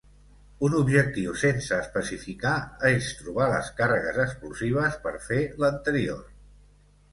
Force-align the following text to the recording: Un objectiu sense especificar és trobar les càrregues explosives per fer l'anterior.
Un 0.67 0.77
objectiu 0.77 1.35
sense 1.41 1.77
especificar 1.81 2.55
és 2.93 3.11
trobar 3.19 3.51
les 3.53 3.71
càrregues 3.83 4.19
explosives 4.27 4.99
per 5.07 5.15
fer 5.29 5.41
l'anterior. 5.63 6.27